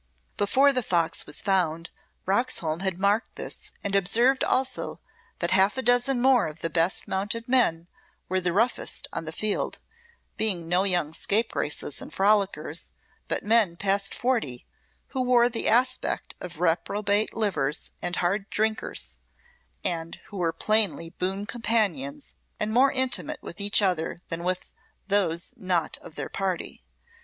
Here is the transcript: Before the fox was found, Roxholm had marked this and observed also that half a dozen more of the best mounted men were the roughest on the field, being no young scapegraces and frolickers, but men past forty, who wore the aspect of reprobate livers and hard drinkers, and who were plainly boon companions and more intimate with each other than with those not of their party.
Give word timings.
Before 0.35 0.73
the 0.73 0.81
fox 0.81 1.27
was 1.27 1.43
found, 1.43 1.91
Roxholm 2.25 2.79
had 2.79 2.97
marked 2.99 3.35
this 3.35 3.69
and 3.83 3.95
observed 3.95 4.43
also 4.43 4.99
that 5.37 5.51
half 5.51 5.77
a 5.77 5.83
dozen 5.83 6.19
more 6.19 6.47
of 6.47 6.61
the 6.61 6.71
best 6.71 7.07
mounted 7.07 7.47
men 7.47 7.87
were 8.27 8.41
the 8.41 8.51
roughest 8.51 9.07
on 9.13 9.25
the 9.25 9.31
field, 9.31 9.77
being 10.37 10.67
no 10.67 10.85
young 10.85 11.13
scapegraces 11.13 12.01
and 12.01 12.11
frolickers, 12.11 12.89
but 13.27 13.45
men 13.45 13.77
past 13.77 14.15
forty, 14.15 14.65
who 15.09 15.21
wore 15.21 15.49
the 15.49 15.67
aspect 15.69 16.33
of 16.39 16.59
reprobate 16.59 17.35
livers 17.35 17.91
and 18.01 18.15
hard 18.15 18.49
drinkers, 18.49 19.19
and 19.83 20.15
who 20.29 20.37
were 20.37 20.51
plainly 20.51 21.11
boon 21.11 21.45
companions 21.45 22.33
and 22.59 22.71
more 22.73 22.91
intimate 22.91 23.43
with 23.43 23.61
each 23.61 23.83
other 23.83 24.23
than 24.29 24.43
with 24.43 24.67
those 25.09 25.53
not 25.57 25.99
of 25.99 26.15
their 26.15 26.27
party. 26.27 26.83